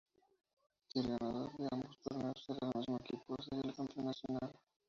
Si 0.87 0.97
el 0.97 1.09
ganador 1.09 1.55
de 1.57 1.67
ambos 1.71 1.95
torneos 1.99 2.49
era 2.49 2.57
el 2.71 2.75
mismo 2.79 2.97
equipo, 3.03 3.35
sería 3.43 3.69
el 3.69 3.75
campeón 3.75 4.07
nacional. 4.07 4.51